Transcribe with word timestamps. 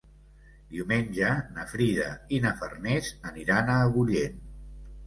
Diumenge 0.75 1.29
na 1.59 1.67
Frida 1.75 2.09
i 2.39 2.41
na 2.47 2.55
Farners 2.63 3.13
aniran 3.35 3.73
a 3.77 3.79
Agullent. 3.87 4.43